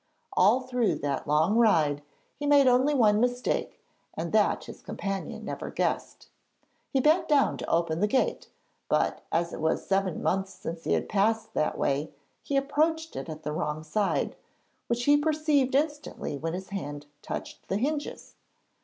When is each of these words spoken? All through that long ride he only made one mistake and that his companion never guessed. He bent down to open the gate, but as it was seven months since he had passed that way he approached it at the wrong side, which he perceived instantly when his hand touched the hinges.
All 0.33 0.61
through 0.61 0.95
that 0.95 1.27
long 1.27 1.55
ride 1.57 2.01
he 2.39 2.51
only 2.51 2.93
made 2.95 2.99
one 2.99 3.19
mistake 3.19 3.79
and 4.15 4.31
that 4.33 4.63
his 4.63 4.81
companion 4.81 5.45
never 5.45 5.69
guessed. 5.69 6.29
He 6.89 6.99
bent 6.99 7.27
down 7.27 7.55
to 7.59 7.69
open 7.69 7.99
the 7.99 8.07
gate, 8.07 8.49
but 8.89 9.21
as 9.31 9.53
it 9.53 9.61
was 9.61 9.85
seven 9.85 10.23
months 10.23 10.55
since 10.55 10.85
he 10.85 10.93
had 10.93 11.07
passed 11.07 11.53
that 11.53 11.77
way 11.77 12.09
he 12.41 12.57
approached 12.57 13.15
it 13.15 13.29
at 13.29 13.43
the 13.43 13.51
wrong 13.51 13.83
side, 13.83 14.35
which 14.87 15.03
he 15.03 15.17
perceived 15.17 15.75
instantly 15.75 16.35
when 16.35 16.53
his 16.53 16.69
hand 16.69 17.05
touched 17.21 17.67
the 17.67 17.77
hinges. 17.77 18.33